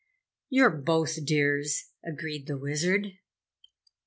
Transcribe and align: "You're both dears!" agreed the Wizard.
"You're 0.49 0.71
both 0.71 1.23
dears!" 1.25 1.91
agreed 2.03 2.47
the 2.47 2.57
Wizard. 2.57 3.19